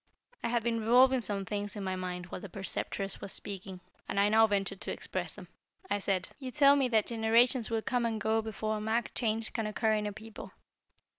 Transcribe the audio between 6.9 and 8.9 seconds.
generations will come and go before a